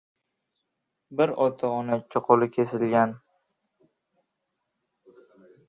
Bir 1.19 1.33
ota-ona 1.45 1.99
ikki 2.03 2.23
qoʻli 2.29 2.49
kesilgan 2.57 3.15